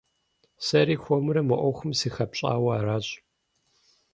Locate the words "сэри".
0.65-0.95